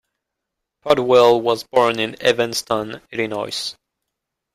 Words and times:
Podewell 0.83 1.39
was 1.39 1.61
born 1.63 1.99
in 1.99 2.19
Evanston, 2.23 3.01
Illinois. 3.11 3.75